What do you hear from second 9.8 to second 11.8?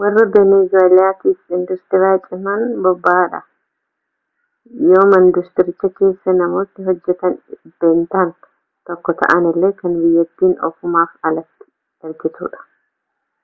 kan biyyattiin ofumaaf alatti